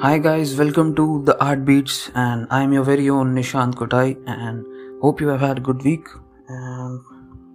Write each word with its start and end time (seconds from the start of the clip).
Hi 0.00 0.16
guys, 0.16 0.54
welcome 0.56 0.94
to 0.94 1.24
the 1.24 1.36
Art 1.44 1.64
Beats, 1.64 2.08
and 2.14 2.46
I'm 2.50 2.72
your 2.72 2.84
very 2.84 3.10
own 3.10 3.34
Nishant 3.34 3.74
Kotai, 3.74 4.16
and 4.28 4.64
hope 5.02 5.20
you 5.20 5.26
have 5.26 5.40
had 5.40 5.58
a 5.58 5.60
good 5.60 5.82
week. 5.82 6.06
And 6.46 7.00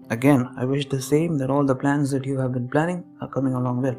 again, 0.10 0.50
I 0.58 0.66
wish 0.66 0.90
the 0.90 1.02
same 1.02 1.38
that 1.38 1.50
all 1.50 1.64
the 1.66 1.74
plans 1.74 2.12
that 2.12 2.26
you 2.26 2.38
have 2.40 2.52
been 2.52 2.68
planning 2.68 3.06
are 3.22 3.30
coming 3.30 3.54
along 3.54 3.82
well. 3.82 3.96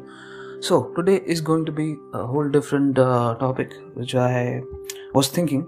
So 0.59 0.93
today 0.95 1.21
is 1.25 1.41
going 1.41 1.65
to 1.65 1.71
be 1.71 1.95
a 2.13 2.27
whole 2.27 2.47
different 2.47 2.99
uh, 2.99 3.33
topic, 3.39 3.73
which 3.95 4.13
I 4.13 4.61
was 5.15 5.29
thinking 5.29 5.67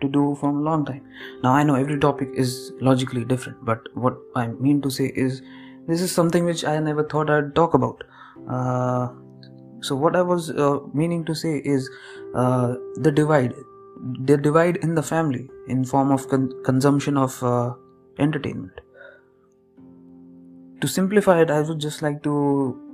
to 0.00 0.08
do 0.08 0.36
from 0.40 0.56
a 0.56 0.60
long 0.62 0.84
time. 0.84 1.06
Now 1.44 1.52
I 1.52 1.62
know 1.62 1.76
every 1.76 2.00
topic 2.00 2.30
is 2.34 2.72
logically 2.80 3.24
different, 3.24 3.64
but 3.64 3.78
what 3.94 4.18
I 4.34 4.48
mean 4.48 4.82
to 4.82 4.90
say 4.90 5.12
is 5.14 5.40
this 5.86 6.00
is 6.00 6.10
something 6.10 6.44
which 6.44 6.64
I 6.64 6.80
never 6.80 7.04
thought 7.04 7.30
I'd 7.30 7.54
talk 7.54 7.74
about. 7.74 8.02
Uh, 8.50 9.10
so 9.80 9.96
what 9.96 10.16
i 10.16 10.22
was 10.22 10.50
uh, 10.50 10.78
meaning 10.92 11.24
to 11.24 11.34
say 11.34 11.58
is 11.64 11.90
uh, 12.34 12.74
the 12.96 13.12
divide 13.12 13.54
the 14.30 14.36
divide 14.36 14.76
in 14.78 14.94
the 14.94 15.02
family 15.02 15.48
in 15.66 15.84
form 15.84 16.12
of 16.12 16.28
con- 16.28 16.52
consumption 16.64 17.16
of 17.16 17.42
uh, 17.42 17.74
entertainment. 18.20 18.80
To 20.80 20.86
simplify 20.86 21.40
it 21.42 21.50
i 21.50 21.60
would 21.60 21.80
just 21.80 22.02
like 22.02 22.22
to 22.22 22.34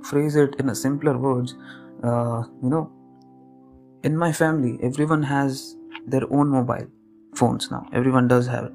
phrase 0.03 0.35
it 0.35 0.55
in 0.59 0.69
a 0.69 0.75
simpler 0.75 1.17
words 1.17 1.55
uh, 2.03 2.43
you 2.63 2.69
know 2.69 2.91
in 4.03 4.17
my 4.17 4.31
family 4.31 4.79
everyone 4.81 5.23
has 5.23 5.75
their 6.07 6.23
own 6.31 6.49
mobile 6.49 6.87
phones 7.35 7.69
now. 7.69 7.85
Everyone 7.91 8.27
does 8.27 8.47
have 8.47 8.65
it 8.65 8.73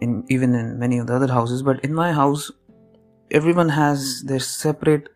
in 0.00 0.24
even 0.28 0.54
in 0.54 0.78
many 0.78 0.98
of 0.98 1.06
the 1.06 1.14
other 1.14 1.32
houses 1.32 1.62
but 1.62 1.82
in 1.84 1.94
my 1.94 2.12
house 2.12 2.50
everyone 3.30 3.68
has 3.68 4.22
their 4.22 4.40
separate 4.40 5.08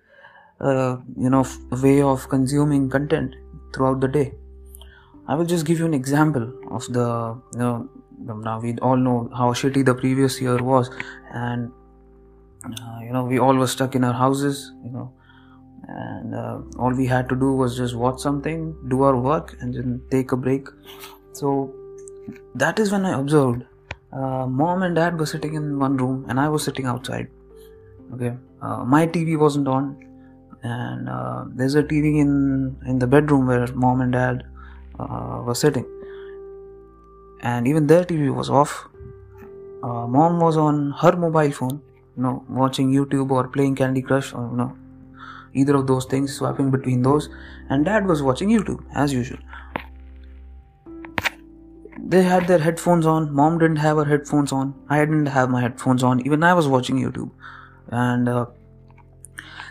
uh, 0.61 0.97
you 1.17 1.31
know 1.31 1.45
way 1.71 2.01
of 2.03 2.29
consuming 2.29 2.89
content 2.91 3.35
throughout 3.75 4.01
the 4.01 4.09
day. 4.09 4.33
I 5.27 5.35
will 5.35 5.45
just 5.45 5.67
give 5.67 5.79
you 5.79 5.87
an 5.87 5.95
example 5.95 6.53
of 6.71 6.87
the 6.93 7.41
you 7.53 7.59
know 7.59 7.89
now 8.19 8.61
we 8.61 8.77
all 8.79 8.97
know 8.97 9.31
how 9.37 9.53
shitty 9.53 9.85
the 9.85 9.95
previous 9.95 10.41
year 10.41 10.57
was 10.63 10.91
and 11.33 11.71
uh, 12.65 12.99
you 13.03 13.13
know 13.13 13.25
we 13.25 13.39
all 13.39 13.55
were 13.55 13.67
stuck 13.67 13.95
in 13.95 14.05
our 14.05 14.13
houses 14.13 14.73
you 14.85 14.91
know 14.91 15.13
and 15.87 16.35
uh, 16.35 16.59
all 16.79 16.93
we 16.93 17.07
had 17.07 17.29
to 17.29 17.37
do 17.37 17.53
was 17.53 17.77
just 17.77 17.95
watch 17.95 18.19
something 18.21 18.77
do 18.89 19.03
our 19.03 19.17
work 19.17 19.57
and 19.61 19.75
then 19.75 20.01
take 20.11 20.33
a 20.33 20.37
break. 20.37 20.69
So 21.33 21.73
that 22.55 22.79
is 22.79 22.93
when 22.93 23.05
i 23.05 23.19
observed 23.19 23.65
uh, 24.13 24.47
mom 24.47 24.83
and 24.83 24.97
dad 24.97 25.19
were 25.19 25.27
sitting 25.27 25.55
in 25.55 25.79
one 25.79 25.97
room 25.97 26.25
and 26.29 26.41
i 26.41 26.49
was 26.49 26.65
sitting 26.65 26.87
outside 26.87 27.29
okay? 28.15 28.37
Uh, 28.63 28.85
my 28.85 29.07
tv 29.07 29.39
wasn't 29.39 29.69
on 29.69 29.97
and 30.63 31.09
uh, 31.09 31.45
there's 31.49 31.75
a 31.75 31.83
TV 31.83 32.21
in 32.21 32.77
in 32.87 32.99
the 32.99 33.07
bedroom 33.07 33.47
where 33.47 33.67
mom 33.75 34.01
and 34.01 34.13
dad 34.13 34.45
uh, 34.99 35.43
were 35.45 35.55
sitting, 35.55 35.87
and 37.41 37.69
even 37.69 37.87
their 37.87 38.05
TV 38.05 38.35
was 38.35 38.51
off. 38.51 38.89
Uh, 39.83 40.07
mom 40.07 40.41
was 40.41 40.57
on 40.57 40.91
her 41.01 41.17
mobile 41.17 41.53
phone, 41.53 41.81
you 42.17 42.23
know, 42.23 42.45
watching 42.49 42.93
YouTube 42.93 43.31
or 43.31 43.47
playing 43.47 43.77
Candy 43.77 44.03
Crush, 44.03 44.33
or 44.35 44.49
you 44.51 44.57
know, 44.57 44.77
either 45.55 45.77
of 45.77 45.87
those 45.87 46.05
things, 46.05 46.35
swapping 46.35 46.71
between 46.71 47.03
those, 47.03 47.29
and 47.71 47.85
dad 47.85 48.07
was 48.07 48.23
watching 48.23 48.49
YouTube 48.49 48.85
as 48.95 49.13
usual. 49.13 49.39
They 52.01 52.23
had 52.23 52.47
their 52.49 52.59
headphones 52.59 53.07
on. 53.07 53.33
Mom 53.35 53.59
didn't 53.59 53.77
have 53.77 53.99
her 53.99 54.05
headphones 54.05 54.51
on. 54.51 54.75
I 54.89 54.99
didn't 55.01 55.27
have 55.27 55.51
my 55.51 55.61
headphones 55.61 56.03
on. 56.03 56.25
Even 56.27 56.43
I 56.43 56.55
was 56.55 56.67
watching 56.67 56.97
YouTube, 56.97 57.31
and 57.89 58.29
uh, 58.29 58.47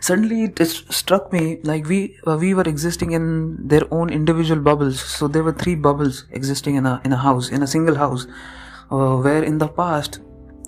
suddenly 0.01 0.43
it 0.43 0.59
struck 0.59 1.31
me 1.33 1.59
like 1.63 1.87
we 1.87 2.17
uh, 2.27 2.37
we 2.37 2.53
were 2.53 2.63
existing 2.63 3.11
in 3.11 3.67
their 3.67 3.83
own 3.91 4.09
individual 4.09 4.61
bubbles. 4.61 5.01
So 5.01 5.27
there 5.27 5.43
were 5.43 5.53
three 5.53 5.75
bubbles 5.75 6.25
existing 6.31 6.75
in 6.75 6.85
a 6.85 7.01
in 7.03 7.13
a 7.13 7.17
house 7.17 7.49
in 7.49 7.63
a 7.63 7.67
single 7.67 7.95
house 7.95 8.27
uh, 8.91 9.15
where 9.17 9.43
in 9.43 9.57
the 9.57 9.67
past 9.67 10.19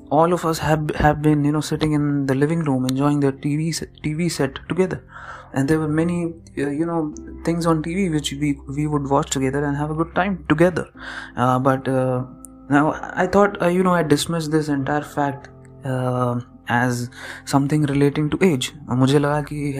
all 0.10 0.34
of 0.34 0.46
us 0.46 0.60
have 0.60 0.90
have 0.96 1.22
been 1.22 1.46
you 1.46 1.52
know 1.52 1.62
sitting 1.62 1.94
in 1.94 2.26
the 2.26 2.36
living 2.36 2.64
room 2.64 2.86
enjoying 2.86 3.20
their 3.20 3.32
tv 3.32 3.74
set, 3.74 3.90
tv 4.04 4.32
set 4.32 4.60
together. 4.68 5.04
And 5.52 5.68
there 5.68 5.80
were 5.80 5.88
many 5.88 6.34
uh, 6.58 6.70
you 6.70 6.86
know 6.86 7.14
things 7.44 7.66
on 7.66 7.84
tv 7.84 8.12
which 8.12 8.32
we 8.34 8.58
we 8.68 8.88
would 8.88 9.10
watch 9.10 9.30
together 9.30 9.64
and 9.64 9.78
have 9.78 9.92
a 9.92 9.96
good 9.96 10.14
time 10.16 10.46
together. 10.48 10.90
Uh, 11.36 11.58
but 11.60 11.88
uh, 11.88 12.24
now 12.70 12.92
i 13.16 13.26
thought 13.26 13.62
uh, 13.62 13.68
you 13.68 13.84
know 13.84 13.94
i 13.94 14.04
dismissed 14.04 14.52
this 14.52 14.70
entire 14.70 15.02
fact 15.02 15.50
as 16.72 17.10
something 17.52 17.86
relating 17.90 18.30
to 18.32 18.38
age 18.44 18.72
मुझे 18.90 19.20
लगा 19.20 19.42
कि 19.52 19.72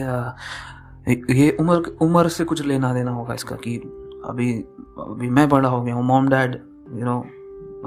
ये 1.08 1.50
उम्र 1.60 1.96
उम्र 2.02 2.28
से 2.28 2.44
कुछ 2.44 2.64
लेना 2.66 2.92
देना 2.94 3.10
होगा 3.10 3.34
इसका 3.34 3.56
कि 3.56 3.76
अभी 4.30 4.52
अभी 4.98 5.28
मैं 5.30 5.48
बड़ा 5.48 5.68
हो 5.68 5.82
गया 5.82 5.94
हूँ 5.94 6.04
mom 6.04 6.28
dad 6.28 6.54
you 6.98 7.04
know 7.04 7.18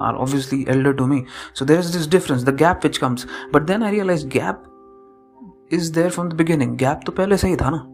obviously 0.01 0.65
elder 0.69 0.93
to 0.93 1.05
me 1.07 1.23
so 1.59 1.65
there 1.65 1.79
is 1.79 1.97
this 1.97 2.09
difference 2.09 2.43
the 2.43 2.55
gap 2.57 2.79
which 2.83 2.97
comes 2.97 3.27
but 3.53 3.61
then 3.61 3.83
I 3.83 3.91
realize 3.91 4.27
gap 4.27 4.63
is 5.73 5.93
there 5.93 6.09
from 6.09 6.29
the 6.29 6.33
beginning 6.33 6.77
gap 6.77 7.01
तो 7.05 7.11
पहले 7.11 7.37
से 7.37 7.47
ही 7.47 7.55
था 7.55 7.69
ना 7.69 7.87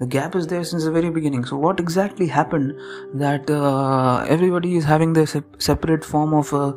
the 0.00 0.06
gap 0.06 0.34
is 0.34 0.46
there 0.46 0.64
since 0.64 0.84
the 0.84 0.90
very 0.90 1.10
beginning 1.10 1.44
so 1.44 1.56
what 1.56 1.80
exactly 1.80 2.26
happened 2.26 2.72
that 3.14 3.50
uh, 3.50 4.24
everybody 4.28 4.76
is 4.76 4.84
having 4.84 5.12
their 5.12 5.26
se- 5.26 5.42
separate 5.58 6.04
form 6.04 6.34
of 6.34 6.52
uh, 6.52 6.72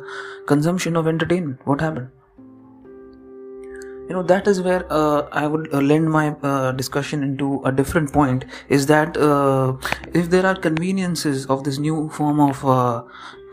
consumption 0.46 0.96
of 0.96 1.06
entertainment 1.06 1.58
what 1.64 1.80
happened 1.80 2.08
you 4.08 4.14
know 4.14 4.22
that 4.22 4.46
is 4.46 4.60
where 4.60 4.84
uh, 4.92 5.22
i 5.32 5.46
would 5.46 5.72
uh, 5.72 5.80
lend 5.80 6.10
my 6.10 6.28
uh, 6.50 6.72
discussion 6.72 7.22
into 7.22 7.62
a 7.64 7.72
different 7.72 8.12
point 8.12 8.44
is 8.68 8.86
that 8.86 9.16
uh, 9.16 9.72
if 10.12 10.30
there 10.30 10.46
are 10.46 10.54
conveniences 10.54 11.46
of 11.46 11.64
this 11.64 11.78
new 11.78 12.08
form 12.10 12.40
of 12.40 12.64
uh, 12.64 13.02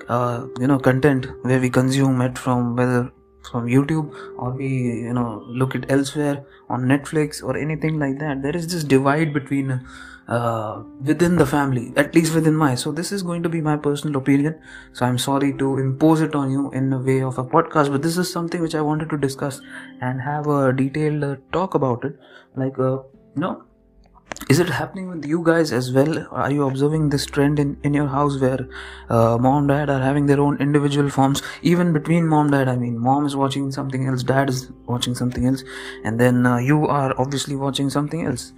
uh, 0.09 0.45
you 0.59 0.67
know 0.67 0.79
content 0.79 1.27
where 1.43 1.59
we 1.59 1.69
consume 1.69 2.21
it 2.21 2.37
from 2.37 2.75
whether 2.75 3.11
from 3.49 3.65
youtube 3.67 4.13
or 4.37 4.51
we 4.51 4.67
you 5.07 5.13
know 5.13 5.43
look 5.47 5.75
it 5.75 5.85
elsewhere 5.89 6.45
on 6.69 6.83
netflix 6.93 7.43
or 7.43 7.57
anything 7.57 7.99
like 7.99 8.19
that 8.19 8.41
there 8.43 8.55
is 8.55 8.67
this 8.73 8.83
divide 8.83 9.33
between 9.33 9.79
uh, 10.27 10.83
within 11.01 11.35
the 11.35 11.45
family, 11.45 11.93
at 11.95 12.13
least 12.15 12.33
within 12.33 12.55
my. 12.55 12.75
So 12.75 12.91
this 12.91 13.11
is 13.11 13.23
going 13.23 13.43
to 13.43 13.49
be 13.49 13.61
my 13.61 13.77
personal 13.77 14.19
opinion. 14.21 14.59
So 14.93 15.05
I'm 15.05 15.17
sorry 15.17 15.53
to 15.57 15.77
impose 15.77 16.21
it 16.21 16.35
on 16.35 16.51
you 16.51 16.71
in 16.71 16.93
a 16.93 16.99
way 16.99 17.21
of 17.21 17.37
a 17.37 17.43
podcast, 17.43 17.91
but 17.91 18.01
this 18.01 18.17
is 18.17 18.31
something 18.31 18.61
which 18.61 18.75
I 18.75 18.81
wanted 18.81 19.09
to 19.09 19.17
discuss 19.17 19.61
and 20.01 20.21
have 20.21 20.47
a 20.47 20.71
detailed 20.73 21.23
uh, 21.23 21.35
talk 21.51 21.75
about 21.75 22.05
it. 22.05 22.17
Like, 22.55 22.77
uh, 22.79 22.99
know, 23.35 23.63
is 24.49 24.59
it 24.59 24.69
happening 24.69 25.07
with 25.09 25.25
you 25.25 25.43
guys 25.43 25.71
as 25.71 25.91
well? 25.91 26.27
Are 26.31 26.51
you 26.51 26.67
observing 26.67 27.09
this 27.09 27.25
trend 27.25 27.59
in, 27.59 27.77
in 27.83 27.93
your 27.93 28.07
house 28.07 28.39
where 28.39 28.67
uh, 29.09 29.37
mom 29.37 29.67
dad 29.67 29.89
are 29.89 30.01
having 30.01 30.25
their 30.25 30.39
own 30.39 30.57
individual 30.59 31.09
forms? 31.09 31.41
Even 31.61 31.93
between 31.93 32.27
mom 32.27 32.51
dad, 32.51 32.67
I 32.67 32.75
mean, 32.75 32.97
mom 32.97 33.25
is 33.25 33.35
watching 33.35 33.71
something 33.71 34.07
else, 34.07 34.23
dad 34.23 34.49
is 34.49 34.71
watching 34.85 35.15
something 35.15 35.45
else, 35.45 35.63
and 36.03 36.19
then 36.19 36.45
uh, 36.45 36.57
you 36.57 36.87
are 36.87 37.13
obviously 37.19 37.55
watching 37.55 37.89
something 37.89 38.25
else. 38.25 38.53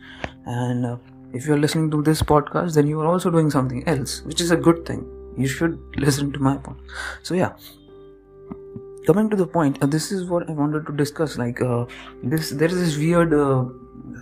And 0.46 0.86
uh, 0.86 0.98
if 1.34 1.48
you're 1.48 1.58
listening 1.58 1.90
to 1.92 2.02
this 2.02 2.22
podcast, 2.22 2.76
then 2.76 2.88
you 2.88 3.00
are 3.02 3.08
also 3.08 3.32
doing 3.32 3.50
something 3.50 3.86
else, 3.88 4.22
which 4.22 4.40
is 4.40 4.52
a 4.52 4.56
good 4.56 4.86
thing. 4.86 5.06
You 5.36 5.48
should 5.48 5.80
listen 5.98 6.32
to 6.34 6.40
my 6.40 6.58
point. 6.58 6.78
So, 7.24 7.34
yeah. 7.34 7.54
Coming 9.08 9.30
to 9.32 9.36
the 9.36 9.48
point, 9.48 9.82
uh, 9.82 9.88
this 9.88 10.12
is 10.12 10.26
what 10.26 10.48
I 10.50 10.54
wanted 10.54 10.86
to 10.86 10.94
discuss. 10.94 11.38
Like, 11.38 11.62
uh, 11.62 11.86
this, 12.22 12.52
there 12.52 12.68
is 12.68 12.80
this 12.80 12.98
weird, 12.98 13.34
uh, 13.34 13.66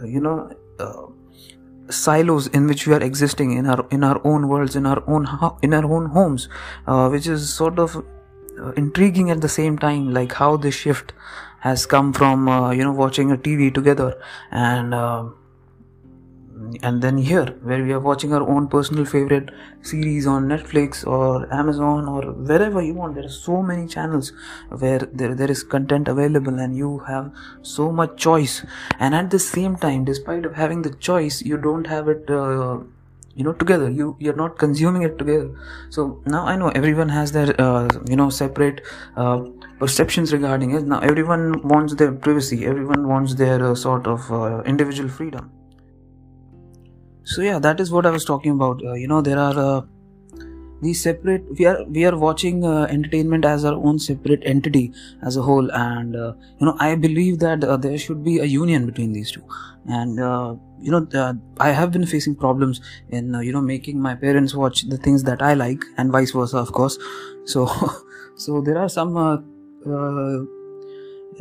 you 0.06 0.22
know, 0.22 0.52
uh, 0.80 1.92
silos 1.92 2.48
in 2.48 2.66
which 2.66 2.88
we 2.88 2.94
are 2.94 3.04
existing 3.04 3.52
in 3.52 3.68
our 3.68 3.86
in 3.92 4.04
our 4.04 4.22
own 4.24 4.48
worlds, 4.48 4.78
in 4.78 4.86
our 4.86 5.04
own 5.08 5.28
in 5.62 5.74
our 5.74 5.86
own 5.86 6.06
homes, 6.08 6.48
uh, 6.88 7.10
which 7.10 7.28
is 7.28 7.54
sort 7.54 7.78
of 7.78 7.98
uh, 7.98 8.72
intriguing 8.72 9.30
at 9.30 9.42
the 9.42 9.50
same 9.50 9.78
time. 9.78 10.14
Like 10.14 10.32
how 10.32 10.56
this 10.56 10.74
shift 10.74 11.14
has 11.60 11.86
come 11.86 12.14
from 12.14 12.48
you 12.72 12.84
know 12.84 12.94
watching 12.94 13.32
a 13.32 13.38
TV 13.38 13.72
together 13.72 14.18
and 14.52 14.96
and 16.84 17.02
then 17.02 17.18
here 17.18 17.46
where 17.63 17.84
we 17.84 17.92
are 17.92 18.00
watching 18.00 18.34
our 18.34 18.48
own 18.48 18.68
personal 18.68 19.06
favorite 19.06 19.50
series 19.81 20.28
on 20.28 20.48
netflix 20.48 21.06
or 21.06 21.52
amazon 21.54 22.08
or 22.08 22.22
wherever 22.50 22.81
you 22.81 22.94
want 22.94 23.16
there 23.16 23.25
are 23.25 23.38
so 23.48 23.62
many 23.62 23.88
channels 23.88 24.31
where 24.69 25.00
there, 25.13 25.36
there 25.36 25.52
is 25.52 25.63
content 25.63 26.08
available 26.08 26.60
and 26.60 26.75
you 26.75 27.00
have 27.00 27.31
so 27.62 27.92
much 27.92 28.18
choice. 28.18 28.66
And 29.00 29.16
at 29.16 29.30
the 29.30 29.40
same 29.40 29.75
time 29.75 30.06
despite 30.06 30.46
of 30.46 30.56
having 30.56 30.81
the 30.81 30.94
choice 30.94 31.42
you 31.42 31.58
don't 31.58 31.88
have 31.88 32.08
it 32.08 32.30
uh, 32.30 32.80
you 33.36 33.44
know 33.44 33.54
together. 33.54 33.90
You 33.90 34.16
you're 34.19 34.36
not 34.36 34.57
consuming 34.57 35.04
it 35.04 35.18
together. 35.18 35.50
So 35.90 36.22
now 36.25 36.46
i 36.46 36.56
know 36.56 36.69
everyone 36.69 37.10
has 37.10 37.31
their 37.31 37.60
uh, 37.62 37.88
you 38.07 38.16
know 38.16 38.30
separate 38.30 38.81
uh, 39.16 39.40
perceptions 39.80 40.34
regarding 40.34 40.72
it. 40.72 40.84
Now 40.84 41.00
everyone 41.00 41.68
wants 41.68 41.96
their 41.96 42.12
privacy. 42.12 42.66
Everyone 42.66 43.07
wants 43.07 43.36
their 43.36 43.64
uh, 43.72 43.75
sort 43.75 44.07
of 44.07 44.31
uh, 44.31 44.62
individual 44.64 45.10
freedom 45.10 45.52
so 47.23 47.41
yeah 47.41 47.59
that 47.59 47.79
is 47.79 47.91
what 47.91 48.06
i 48.06 48.09
was 48.09 48.25
talking 48.25 48.51
about. 48.51 48.83
Uh, 48.83 48.94
you 48.94 49.07
know 49.07 49.21
there 49.21 49.38
are 49.38 49.57
uh, 49.57 49.81
these 50.81 51.01
separate 51.01 51.44
we 51.59 51.65
are 51.65 51.83
we 51.85 52.06
are 52.06 52.18
watching 52.18 52.65
uh, 52.65 52.88
entertainment 52.89 53.45
as 53.45 53.63
our 53.63 53.75
own 53.75 54.00
separate 54.00 54.41
entity 54.44 54.94
as 55.21 55.38
a 55.38 55.41
whole. 55.41 55.69
And 55.71 56.15
uh, 56.15 56.33
you 56.59 56.65
know 56.65 56.75
i 56.79 56.95
believe 56.95 57.39
that 57.39 57.63
uh, 57.63 57.77
there 57.77 57.97
should 57.97 58.23
be 58.23 58.39
a 58.39 58.45
union 58.45 58.85
between 58.85 59.13
these 59.13 59.31
two. 59.31 59.44
And 59.88 60.19
uh, 60.19 60.56
you 60.79 60.91
know 60.91 61.39
i 61.59 61.69
have 61.69 61.91
been 61.91 62.06
facing 62.06 62.35
problems 62.35 62.81
in 63.09 63.33
you 63.44 63.51
know 63.51 63.62
making 63.62 64.01
my 64.01 64.15
parents 64.15 64.56
watch 64.56 64.83
the 64.89 64.97
things 64.97 65.23
that 65.23 65.41
i 65.41 65.53
like 65.53 65.83
and 65.97 66.12
vice 66.12 66.31
versa 66.31 66.57
of 66.57 66.71
course. 66.71 66.97
So 67.45 67.69
so 68.35 68.62
there 68.62 68.77
are 68.77 68.89
some 68.89 69.15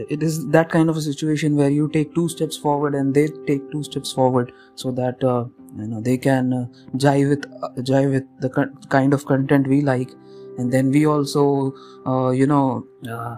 it 0.08 0.23
is 0.23 0.49
that 0.49 0.70
kind 0.70 0.88
of 0.88 0.97
a 0.97 1.02
situation 1.02 1.56
where 1.56 1.70
you 1.70 1.88
take 1.88 2.14
two 2.14 2.29
steps 2.29 2.56
forward 2.56 2.94
and 2.94 3.14
they 3.14 3.29
take 3.47 3.70
two 3.70 3.82
steps 3.82 4.12
forward 4.12 4.52
so 4.75 4.91
that 4.93 5.23
uh, 5.25 5.44
you 5.76 5.87
know 5.87 6.00
they 6.00 6.17
can 6.17 6.52
uh, 6.52 6.67
jive 6.97 7.29
with 7.29 7.47
uh, 7.62 7.69
jive 7.79 8.11
with 8.12 8.26
the 8.41 8.50
kind 8.88 9.14
of 9.14 9.26
content 9.26 9.67
we 9.67 9.81
like. 9.81 10.11
And 10.58 10.73
then 10.73 10.91
we 10.91 11.06
also 11.06 11.75
uh, 12.06 12.31
you 12.31 12.47
know 12.47 12.87
uh, 13.08 13.37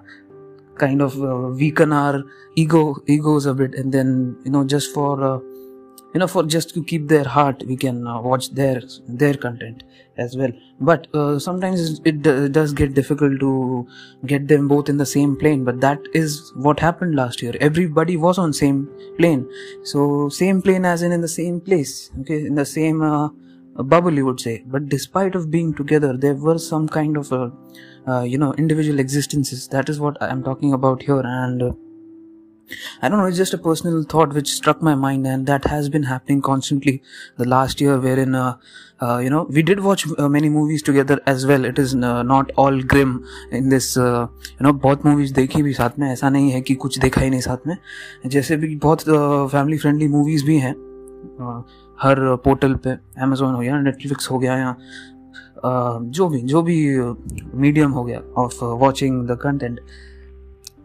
kind 0.76 1.02
of 1.02 1.22
uh, 1.22 1.48
weaken 1.48 1.92
our 1.92 2.22
ego 2.56 2.96
egos 3.06 3.46
a 3.46 3.54
bit. 3.54 3.74
And 3.74 3.92
then 3.92 4.36
you 4.44 4.50
know 4.50 4.64
just 4.64 4.92
for 4.94 5.42
you 6.14 6.20
know 6.20 6.26
for 6.26 6.42
just 6.42 6.74
to 6.74 6.82
keep 6.84 7.08
their 7.08 7.24
heart 7.24 7.62
we 7.66 7.76
can 7.76 8.06
uh, 8.06 8.20
watch 8.20 8.50
their 8.50 8.82
their 9.08 9.34
content 9.34 9.82
as 10.18 10.36
well. 10.36 10.52
But 10.78 11.06
uh, 11.14 11.38
sometimes 11.38 12.00
it, 12.04 12.20
d- 12.22 12.48
does 12.48 12.72
get 12.74 12.94
difficult 12.94 13.40
to 13.40 13.88
get 14.26 14.46
them 14.48 14.68
both 14.68 14.90
in 14.90 14.98
the 14.98 15.06
same 15.06 15.36
plane. 15.36 15.64
But 15.64 15.80
that 15.80 16.00
is 16.12 16.52
what 16.54 16.80
happened 16.80 17.14
last 17.14 17.40
year. 17.40 17.54
Everybody 17.60 18.16
was 18.18 18.36
on 18.38 18.52
same 18.52 18.90
plane. 19.18 19.48
So 19.84 20.28
same 20.28 20.60
plane 20.60 20.84
as 20.84 21.02
in 21.02 21.12
in 21.12 21.22
the 21.22 21.28
same 21.28 21.60
place 21.60 22.10
okay? 22.20 22.44
In 22.46 22.54
the 22.56 22.66
same 22.66 23.02
uh, 23.02 23.28
bubble 23.76 24.12
you 24.12 24.26
would 24.26 24.40
say. 24.40 24.62
But 24.66 24.88
despite 24.88 25.34
of 25.34 25.50
being 25.50 25.72
together 25.74 26.16
there 26.16 26.34
were 26.34 26.58
some 26.58 26.88
kind 26.88 27.16
of 27.16 27.32
a 27.32 27.52
uh, 28.06 28.22
you 28.22 28.36
know 28.38 28.52
individual 28.54 28.98
existences. 28.98 29.68
That 29.68 29.88
is 29.88 30.00
what 30.00 30.20
i'm 30.22 30.42
talking 30.42 30.72
about 30.72 31.02
here. 31.02 31.22
And 31.24 31.62
uh, 31.62 31.72
I 33.01 33.07
don't 33.07 33.19
know, 33.19 33.25
it's 33.25 33.37
just 33.37 33.53
a 33.53 33.57
personal 33.57 34.03
thought 34.03 34.33
which 34.33 34.49
struck 34.53 34.81
my 34.81 34.93
mind, 34.93 35.25
and 35.25 35.47
that 35.47 35.65
has 35.65 35.87
been 35.89 36.03
happening 36.03 36.41
constantly 36.41 37.01
the 37.37 37.45
last 37.45 37.79
year, 37.79 37.97
wherein, 37.97 38.35
uh, 38.35 38.57
uh, 38.99 39.19
you 39.19 39.29
know, 39.29 39.43
we 39.49 39.61
did 39.61 39.79
watch 39.79 40.05
uh, 40.17 40.27
many 40.27 40.49
movies 40.49 40.83
together 40.83 41.21
as 41.25 41.45
well. 41.45 41.63
It 41.63 41.79
is 41.79 41.95
uh, 41.95 42.23
not 42.23 42.51
all 42.57 42.81
grim 42.81 43.25
in 43.51 43.69
this, 43.69 43.95
uh, 43.97 44.27
you 44.59 44.65
know, 44.65 44.73
बहुत 44.73 45.03
movies 45.03 45.31
देखी 45.33 45.63
भी 45.63 45.73
साथ 45.73 45.99
में 45.99 46.09
ऐसा 46.11 46.29
नहीं 46.29 46.51
है 46.51 46.61
कि 46.61 46.75
कुछ 46.75 46.97
देखा 46.99 47.21
ही 47.21 47.29
नहीं 47.29 47.41
साथ 47.41 47.67
में 47.67 47.77
जैसे 48.25 48.57
भी 48.57 48.75
बहुत 48.75 49.03
फैमिली 49.51 49.77
फ्रेंडली 49.77 50.07
मूवीज 50.07 50.43
भी 50.45 50.57
हैं 50.59 50.73
हर 52.01 52.19
पोर्टल 52.43 52.73
पे 52.85 52.89
अमेजोन 53.23 53.53
हो 53.53 53.59
गया 53.59 53.79
नेटफ्लिक्स 53.81 54.29
हो 54.31 54.39
गया 54.39 54.57
या 54.57 54.75
जो 56.17 56.27
भी 56.29 56.41
जो 56.41 56.61
भी 56.61 56.77
मीडियम 57.53 57.91
हो 57.91 58.03
गया 58.03 58.21
ऑफ 58.37 58.63
वॉचिंग 58.63 59.25
द 59.27 59.37
कंटेंट 59.41 59.79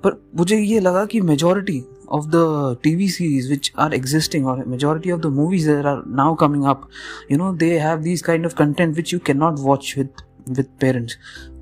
पर 0.03 0.21
मुझे 0.37 0.57
ये 0.57 0.79
लगा 0.79 1.05
कि 1.05 1.21
majority 1.21 1.83
of 2.09 2.25
the 2.27 2.77
TV 2.83 3.07
series 3.09 3.49
which 3.49 3.71
are 3.79 3.93
existing 3.93 4.47
और 4.47 4.63
majority 4.67 5.11
of 5.11 5.21
the 5.21 5.33
movies 5.33 5.69
are 5.71 6.03
now 6.15 6.35
coming 6.35 6.63
up 6.65 6.87
you 7.31 7.37
know 7.37 7.51
they 7.55 7.77
have 7.79 8.01
this 8.01 8.21
kind 8.21 8.45
of 8.45 8.55
content 8.55 8.95
which 8.95 9.13
you 9.13 9.19
can 9.25 9.37
not 9.37 9.59
watch 9.59 9.93
with 9.97 10.09
with 10.49 10.65
parents 10.81 11.17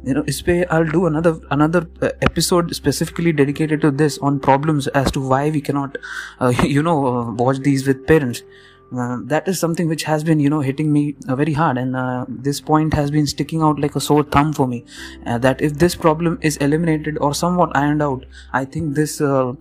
you 0.08 0.14
know 0.14 0.24
इस 0.30 0.42
पे 0.42 0.62
I 0.64 0.82
will 0.82 0.92
do 0.92 1.02
another 1.06 1.40
another 1.52 1.88
episode 2.24 2.72
specifically 2.74 3.32
dedicated 3.32 3.82
to 3.82 3.92
this 4.04 4.20
on 4.20 4.38
problems 4.38 4.90
as 4.96 5.12
to 5.14 5.28
why 5.28 5.52
we 5.52 5.60
cannot 5.70 5.98
you 6.66 6.82
know 6.82 6.96
watch 7.40 7.58
these 7.60 7.88
with 7.88 8.04
parents 8.08 8.44
Uh, 8.96 9.18
that 9.24 9.48
is 9.48 9.60
something 9.60 9.88
which 9.88 10.04
has 10.04 10.24
been 10.24 10.40
you 10.40 10.50
know 10.50 10.62
hitting 10.62 10.92
me 10.92 11.16
uh, 11.28 11.36
very 11.36 11.54
hard. 11.54 11.78
And 11.78 11.96
uh, 11.96 12.26
this 12.28 12.62
point 12.62 12.94
has 12.94 13.12
been 13.12 13.28
sticking 13.28 13.62
out 13.62 13.80
like 13.80 13.96
a 13.96 14.00
sore 14.00 14.24
thumb 14.24 14.54
for 14.54 14.68
me. 14.68 14.86
Uh, 15.26 15.38
that 15.40 15.62
if 15.62 15.74
this 15.74 15.96
problem 15.96 16.38
is 16.42 16.58
eliminated 16.58 17.18
or 17.20 17.34
somewhat 17.34 17.76
ironed 17.76 18.02
out 18.02 18.26
i 18.54 18.64
think 18.64 18.96
this 18.96 19.22
uh, 19.22 19.54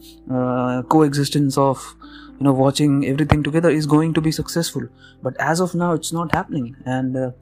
coexistence 0.88 1.56
of 1.56 1.94
you 2.38 2.44
know 2.44 2.52
watching 2.52 3.06
everything 3.06 3.42
together 3.42 3.70
is 3.70 3.86
going 3.86 4.12
to 4.14 4.20
be 4.20 4.32
successful. 4.32 4.88
But 5.22 5.36
as 5.38 5.60
of 5.60 5.74
now 5.74 5.92
it's 5.92 6.12
not 6.12 6.34
happening. 6.34 6.76
And 6.84 7.34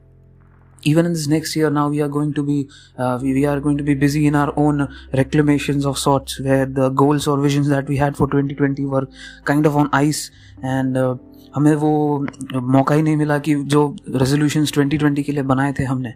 even 0.83 1.05
in 1.05 1.13
this 1.13 1.27
next 1.27 1.55
year 1.55 1.69
now 1.69 1.89
we 1.89 2.01
are 2.01 2.07
going 2.07 2.33
to 2.33 2.43
be 2.43 2.69
uh, 2.97 3.19
we, 3.21 3.33
we, 3.33 3.45
are 3.45 3.59
going 3.59 3.77
to 3.77 3.83
be 3.83 3.93
busy 3.93 4.27
in 4.27 4.35
our 4.35 4.53
own 4.57 4.93
reclamations 5.13 5.85
of 5.85 5.97
sorts 5.97 6.39
where 6.39 6.65
the 6.65 6.89
goals 6.89 7.27
or 7.27 7.39
visions 7.39 7.67
that 7.69 7.87
we 7.87 7.97
had 7.97 8.17
for 8.17 8.27
2020 8.27 8.85
were 8.85 9.07
kind 9.45 9.65
of 9.65 9.75
on 9.75 9.89
ice. 9.93 10.31
And 10.61 10.97
uh, 10.97 11.15
हमें 11.55 11.75
वो 11.75 12.25
मौका 12.55 12.95
ही 12.95 13.01
नहीं 13.01 13.17
मिला 13.17 13.37
कि 13.39 13.55
जो 13.55 13.95
resolution 14.09 14.65
2020 14.65 15.23
के 15.23 15.31
लिए 15.31 15.43
बनाए 15.43 15.73
थे 15.73 15.83
हमने, 15.83 16.13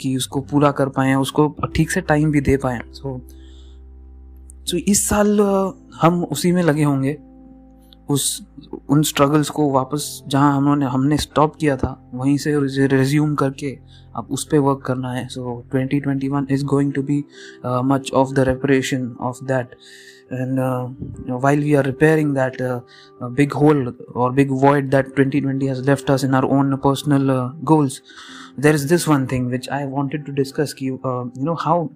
कि 0.00 0.16
उसको 0.16 0.40
पूरा 0.40 0.70
कर 0.70 0.88
पाए, 0.88 1.14
उसको 1.14 1.54
ठीक 1.74 1.90
से 1.90 2.00
टाइम 2.00 2.30
भी 2.30 2.40
दे 2.40 2.56
पाए। 2.56 2.80
सो 2.92 3.20
सो 4.66 4.76
इस 4.76 5.08
साल 5.08 5.40
हम 6.02 6.24
उसी 6.24 6.52
में 6.52 6.62
लगे 6.62 6.82
होंगे। 6.82 7.18
उस, 8.10 8.46
उन 8.90 9.02
स्ट्रगल्स 9.02 9.50
को 9.50 9.70
वापस 9.70 10.22
जहाँ 10.28 10.56
हमने 10.56 10.86
हमने 10.86 11.16
स्टॉप 11.16 11.56
किया 11.56 11.76
था, 11.76 12.10
वहीं 12.14 12.36
से 12.38 12.86
रिज्यूम 12.86 13.34
करके 13.34 13.78
अब 14.16 14.28
उस 14.30 14.44
पर 14.44 14.58
वर्क 14.58 14.82
करना 14.86 15.12
है। 15.12 15.26
So 15.28 15.64
2021 15.74 16.46
is 16.50 16.64
going 16.64 16.92
to 16.92 17.02
be 17.02 17.24
much 17.66 18.10
of 18.14 18.32
the 18.32 18.38
reparation 18.38 19.16
of 19.20 19.44
that 19.44 19.76
and 20.30 20.58
uh, 20.58 20.88
you 21.18 21.26
know, 21.26 21.38
while 21.38 21.56
we 21.56 21.74
are 21.76 21.82
repairing 21.82 22.34
that 22.34 22.60
uh, 22.60 22.80
big 23.30 23.52
hole 23.52 23.92
or 24.14 24.32
big 24.32 24.48
void 24.48 24.90
that 24.90 25.06
2020 25.16 25.66
has 25.66 25.86
left 25.86 26.10
us 26.10 26.22
in 26.22 26.34
our 26.34 26.44
own 26.44 26.76
personal 26.78 27.30
uh, 27.30 27.48
goals 27.64 28.00
there 28.56 28.74
is 28.74 28.86
this 28.86 29.06
one 29.06 29.26
thing 29.26 29.50
which 29.50 29.68
i 29.68 29.84
wanted 29.84 30.26
to 30.26 30.32
discuss 30.32 30.74
you 30.80 31.00
uh, 31.04 31.24
you 31.34 31.44
know 31.44 31.54
how 31.54 31.90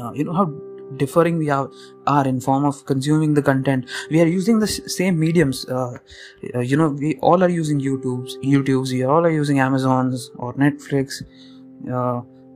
uh, 0.00 0.12
you 0.12 0.24
know 0.24 0.32
how 0.32 0.50
differing 0.96 1.38
we 1.38 1.50
are, 1.50 1.70
are 2.06 2.26
in 2.26 2.40
form 2.40 2.64
of 2.64 2.84
consuming 2.86 3.34
the 3.34 3.42
content. 3.42 3.88
We 4.10 4.22
are 4.22 4.26
using 4.26 4.58
the 4.58 4.66
same 4.66 5.18
mediums 5.20 5.68
uh, 5.68 5.98
you 6.42 6.76
know 6.76 6.88
we 6.88 7.16
all 7.16 7.44
are 7.44 7.48
using 7.48 7.80
youtube's 7.80 8.36
youtube's 8.38 8.92
we 8.92 9.04
all 9.04 9.24
are 9.24 9.30
using 9.30 9.60
amazon's 9.60 10.30
or 10.36 10.54
netflix 10.54 11.22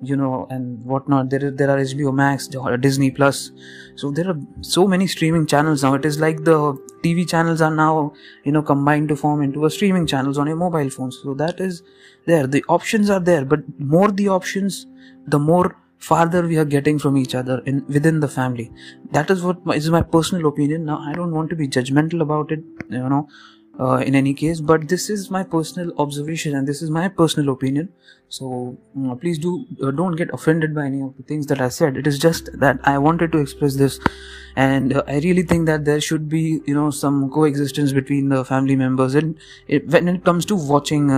you 0.03 0.17
know 0.17 0.47
and 0.51 0.85
whatnot. 0.85 1.31
There 1.31 1.45
is 1.47 1.55
there 1.57 1.71
are 1.71 1.79
hbo 1.79 2.15
max 2.15 2.49
disney 2.81 3.11
plus. 3.11 3.51
So 3.97 4.11
there 4.11 4.29
are 4.29 4.39
so 4.61 4.87
many 4.87 5.07
streaming 5.07 5.47
channels 5.47 5.83
now. 5.83 5.95
It 5.95 6.05
is 6.05 6.21
like 6.21 6.45
the 6.45 6.59
tv 7.05 7.29
channels 7.29 7.61
are 7.61 7.71
now 7.75 8.13
you 8.45 8.53
know 8.53 8.63
combined 8.63 9.09
to 9.09 9.17
form 9.17 9.43
into 9.43 9.65
a 9.65 9.71
streaming 9.71 10.07
channels 10.07 10.39
on 10.39 10.47
your 10.47 10.57
mobile 10.57 10.91
phones. 10.91 11.19
So 11.23 11.35
that 11.35 11.61
is 11.61 11.83
there. 12.27 12.47
The 12.47 12.65
options 12.69 13.11
are 13.11 13.21
there 13.21 13.45
but 13.45 13.61
more 13.79 14.11
the 14.11 14.29
options 14.29 14.87
the 15.27 15.39
more 15.39 15.77
farther 15.99 16.43
we 16.47 16.59
are 16.59 16.65
getting 16.65 16.99
from 16.99 17.17
each 17.17 17.35
other 17.35 17.61
in 17.65 17.85
within 17.87 18.21
the 18.21 18.29
family. 18.29 18.71
That 19.13 19.31
is 19.31 19.43
what 19.43 19.65
my, 19.65 19.77
is 19.77 19.89
my 19.91 20.03
personal 20.03 20.47
opinion. 20.47 20.85
Now 20.85 20.99
i 20.99 21.13
don't 21.13 21.33
want 21.33 21.51
to 21.51 21.57
be 21.57 21.69
judgmental 21.69 22.21
about 22.23 22.51
it 22.51 22.65
you 22.91 23.09
know 23.09 23.29
uh, 23.81 23.97
in 24.07 24.15
any 24.15 24.35
case 24.35 24.61
but 24.61 24.89
this 24.89 25.09
is 25.09 25.31
my 25.31 25.43
personal 25.43 25.93
observation 25.99 26.55
and 26.55 26.67
this 26.67 26.83
is 26.83 26.91
my 26.91 27.09
personal 27.09 27.53
opinion. 27.53 27.89
So 28.29 28.79
uh, 29.07 29.15
please 29.15 29.39
do 29.39 29.67
uh, 29.83 29.91
don't 29.91 30.17
get 30.17 30.31
offended 30.33 30.75
by 30.75 30.87
any 30.87 31.03
of 31.03 31.17
the 31.17 31.23
things 31.23 31.47
that 31.47 31.61
i 31.61 31.69
said. 31.69 31.97
It 31.97 32.07
is 32.07 32.19
just 32.19 32.51
that 32.59 32.79
i 32.85 32.99
wanted 32.99 33.33
to 33.33 33.39
express 33.39 33.77
this 33.77 33.99
and 34.57 34.95
uh, 34.95 35.03
i 35.07 35.19
really 35.21 35.43
think 35.43 35.67
that 35.67 35.85
there 35.85 36.01
should 36.01 36.29
be 36.29 36.61
you 36.67 36.75
know 36.75 36.91
some 36.91 37.31
coexistence 37.31 37.93
between 37.93 38.29
the 38.29 38.45
family 38.45 38.77
members 38.77 39.15
and 39.15 39.39
it, 39.67 39.87
when 39.89 40.09
it 40.09 40.25
comes 40.25 40.45
to 40.47 40.55
watching 40.55 41.11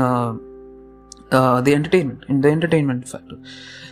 uh, 1.34 1.60
the 1.60 1.74
entertainment 1.74 2.24
in 2.28 2.40
the 2.40 2.50
entertainment 2.58 3.08
factor 3.08 3.38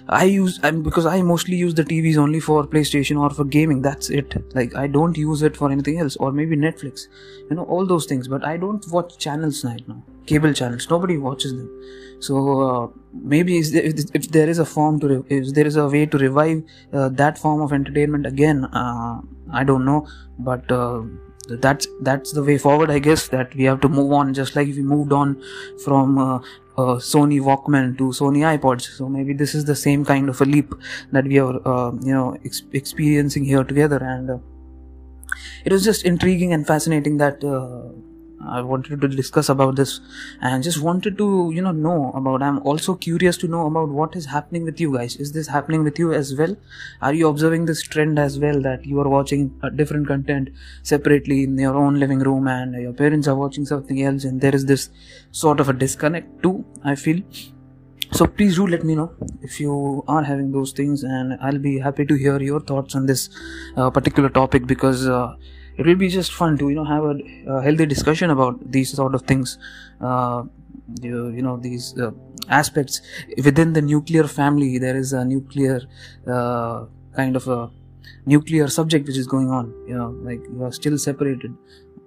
I 0.09 0.25
use 0.25 0.59
I'm, 0.63 0.83
because 0.83 1.07
I 1.07 1.23
mostly 1.23 1.57
use 1.57 1.75
the 1.75 1.85
TVs 1.85 2.17
only 2.17 2.41
for 2.41 2.67
PlayStation 2.67 3.21
or 3.21 3.31
for 3.31 3.45
gaming. 3.45 3.83
That's 3.83 4.11
it. 4.11 4.55
Like 4.55 4.75
I 4.75 4.87
don't 4.87 5.17
use 5.17 5.43
it 5.43 5.57
for 5.57 5.71
anything 5.71 5.99
else, 5.99 6.17
or 6.17 6.33
maybe 6.33 6.57
Netflix, 6.57 7.07
you 7.49 7.57
know, 7.57 7.65
all 7.65 7.87
those 7.87 8.07
things. 8.07 8.29
But 8.29 8.45
I 8.45 8.57
don't 8.57 8.85
watch 8.91 9.19
channels 9.19 9.65
right 9.65 9.87
now, 9.89 10.03
cable 10.27 10.53
channels. 10.53 10.89
Nobody 10.91 11.19
watches 11.19 11.53
them. 11.53 11.71
So 12.21 12.61
uh, 12.61 12.89
maybe 13.13 13.59
if, 13.59 14.29
there 14.31 14.49
is 14.49 14.59
a 14.59 14.65
form 14.65 15.01
to 15.01 15.09
re- 15.09 15.25
if 15.29 15.55
there 15.55 15.67
is 15.67 15.77
a 15.77 15.89
way 15.89 16.07
to 16.07 16.19
revive 16.19 16.63
uh, 16.93 17.09
that 17.11 17.39
form 17.39 17.61
of 17.61 17.73
entertainment 17.73 18.27
again, 18.27 18.65
uh, 18.67 19.21
I 19.53 19.65
don't 19.65 19.85
know, 19.85 20.07
but 20.39 20.71
uh, 20.71 21.03
that's 21.49 21.87
that's 22.01 22.33
the 22.33 22.43
way 22.43 22.57
forward 22.57 22.91
i 22.91 22.99
guess 22.99 23.29
that 23.29 23.55
we 23.57 23.65
have 23.65 23.81
to 23.81 23.89
move 23.89 24.13
on 24.13 24.33
just 24.33 24.55
like 24.55 24.69
we 24.69 24.83
moved 24.83 25.13
on 25.13 25.41
from 25.85 26.17
uh, 26.17 26.39
uh, 26.77 26.97
Sony 26.97 27.41
Walkman 27.41 27.97
to 27.99 28.05
Sony 28.05 28.41
iPods. 28.59 28.83
So 28.97 29.09
maybe 29.09 29.33
this 29.33 29.55
is 29.55 29.65
the 29.65 29.77
same 29.77 30.05
kind 30.05 30.29
of 30.29 30.41
a 30.41 30.45
leap 30.45 30.75
that 31.13 31.25
we 31.25 31.39
are, 31.39 31.57
uh, 31.67 31.93
you 32.03 32.13
know, 32.15 32.37
ex- 32.45 32.63
experiencing 32.73 33.45
here 33.45 33.65
together. 33.65 34.03
And 34.03 34.31
uh, 34.31 34.39
it 35.65 35.73
was 35.73 35.85
just 35.85 36.05
intriguing 36.05 36.53
and 36.53 36.67
fascinating 36.67 37.17
that 37.19 37.43
uh, 37.45 37.89
I 38.47 38.61
wanted 38.63 39.01
to 39.01 39.09
discuss 39.09 39.49
about 39.49 39.77
this 39.77 40.01
and 40.41 40.63
just 40.63 40.81
wanted 40.81 41.17
to, 41.19 41.51
you 41.55 41.63
know, 41.63 41.73
know 41.73 42.13
about. 42.15 42.43
I'm 42.43 42.59
also 42.61 42.95
curious 42.95 43.37
to 43.39 43.49
know 43.49 43.67
about 43.67 43.89
what 43.89 44.17
is 44.17 44.27
happening 44.27 44.65
with 44.65 44.81
you 44.81 44.93
guys. 44.97 45.17
Is 45.17 45.33
this 45.33 45.49
happening 45.49 45.85
with 45.85 45.99
you 45.99 46.13
as 46.13 46.35
well? 46.35 46.57
Are 47.01 47.15
you 47.15 47.29
observing 47.29 47.67
this 47.67 47.83
trend 47.83 48.19
as 48.19 48.39
well 48.39 48.61
that 48.63 48.85
you 48.85 49.01
are 49.01 49.09
watching 49.09 49.49
different 49.77 50.07
content 50.07 50.51
separately 50.83 51.45
in 51.45 51.59
your 51.59 51.77
own 51.77 51.99
living 51.99 52.19
room 52.21 52.49
and 52.49 52.75
your 52.75 52.93
parents 52.93 53.29
are 53.29 53.37
watching 53.37 53.67
something 53.67 54.03
else 54.03 54.25
and 54.25 54.41
there 54.41 54.55
is 54.55 54.67
this 54.67 54.91
sort 55.31 55.61
of 55.61 55.69
a 55.69 55.73
disconnect 55.73 56.43
too, 56.43 56.65
I 56.85 56.95
feel. 56.95 57.23
so 58.13 58.27
please 58.27 58.57
do 58.57 58.67
let 58.67 58.85
me 58.85 58.95
know 58.95 59.11
if 59.41 59.59
you 59.59 60.05
are 60.07 60.23
having 60.23 60.53
those 60.53 60.73
things 60.73 61.03
and 61.03 61.37
i'll 61.41 61.63
be 61.67 61.79
happy 61.79 62.05
to 62.11 62.15
hear 62.23 62.39
your 62.49 62.61
thoughts 62.61 62.95
on 62.95 63.07
this 63.07 63.23
uh, 63.77 63.89
particular 63.91 64.29
topic 64.29 64.67
because 64.67 65.07
uh, 65.09 65.35
it 65.77 65.87
will 65.87 65.97
be 65.97 66.09
just 66.09 66.33
fun 66.33 66.59
to 66.59 66.69
you 66.69 66.75
know 66.75 66.85
have 66.85 67.05
a, 67.05 67.15
a 67.47 67.63
healthy 67.63 67.87
discussion 67.87 68.31
about 68.31 68.59
these 68.71 68.93
sort 68.93 69.15
of 69.15 69.23
things 69.23 69.59
uh, 70.01 70.43
you, 71.01 71.29
you 71.31 71.43
know 71.43 71.57
these 71.57 71.99
uh, 71.99 72.11
aspects. 72.49 73.01
Within 73.45 73.73
the 73.73 73.83
nuclear 73.83 74.25
family 74.25 74.79
there 74.79 74.97
is 74.97 75.13
a 75.13 75.25
nuclear 75.25 75.81
uh, 76.27 76.87
kind 77.17 77.37
of 77.37 77.49
a 77.49 77.71
nuclear 78.27 78.69
subject 78.69 79.07
which 79.07 79.17
is 79.17 79.27
going 79.27 79.51
on 79.51 79.73
you 79.87 79.95
know 79.97 80.11
like 80.23 80.41
you 80.53 80.63
are 80.63 80.73
still 80.73 80.97
separated 80.99 81.53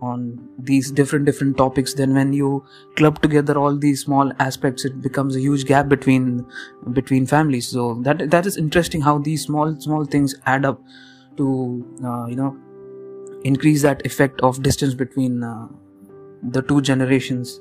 on 0.01 0.50
these 0.60 0.91
different 0.91 1.25
different 1.25 1.57
topics. 1.57 1.93
Then 1.93 2.13
when 2.13 2.34
you 2.34 2.65
club 2.95 3.22
together 3.22 3.57
all 3.57 3.77
these 3.77 4.01
small 4.01 4.31
aspects 4.39 4.86
it 4.86 5.01
becomes 5.01 5.36
a 5.36 5.39
huge 5.39 5.65
gap 5.65 5.88
between 5.88 6.45
between 6.93 7.25
families. 7.25 7.67
So 7.67 7.95
that 8.03 8.29
that 8.29 8.45
is 8.45 8.57
interesting 8.57 9.01
how 9.01 9.17
these 9.19 9.43
small 9.43 9.79
small 9.79 10.05
things 10.05 10.36
add 10.45 10.65
up 10.65 10.81
to 11.38 11.86
uh, 12.03 12.25
you 12.27 12.36
know 12.36 12.57
increase 13.51 13.81
that 13.83 14.05
effect 14.05 14.41
of 14.41 14.61
distance 14.63 14.93
between 14.93 15.43
uh, 15.43 15.67
the 16.43 16.61
two 16.61 16.81
generations. 16.81 17.59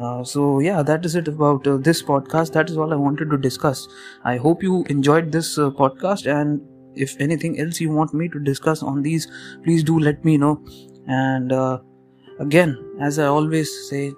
Uh, 0.00 0.24
so 0.24 0.58
yeah 0.58 0.82
that 0.82 1.04
is 1.04 1.14
it 1.14 1.28
about 1.28 1.66
uh, 1.66 1.76
this 1.76 2.02
podcast. 2.02 2.52
That 2.52 2.70
is 2.70 2.76
all 2.76 2.92
i 2.92 2.96
wanted 2.96 3.30
to 3.30 3.38
discuss. 3.38 3.86
I 4.24 4.36
hope 4.36 4.62
you 4.62 4.84
enjoyed 4.96 5.32
this 5.32 5.56
uh, 5.58 5.70
podcast 5.70 6.30
and 6.36 6.60
if 6.94 7.16
anything 7.20 7.58
else 7.60 7.80
you 7.80 7.90
want 7.90 8.14
me 8.14 8.28
to 8.28 8.38
discuss 8.40 8.82
on 8.82 9.02
these 9.02 9.28
please 9.64 9.84
do 9.84 9.98
let 9.98 10.24
me 10.24 10.36
know. 10.36 10.54
And 11.06 11.52
uh, 11.52 11.78
again 12.40 12.70
as 13.00 13.18
i 13.18 13.26
always 13.26 13.70
say 13.88 14.12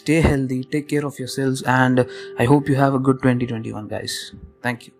stay 0.00 0.20
healthy 0.20 0.62
take 0.64 0.88
care 0.88 1.06
of 1.06 1.18
yourselves 1.18 1.62
and 1.62 2.06
i 2.38 2.44
hope 2.44 2.68
you 2.68 2.76
have 2.76 2.94
a 2.94 2.98
good 2.98 3.22
2021 3.22 3.88
guys. 3.88 4.34
Thank 4.62 4.88
you 4.88 4.95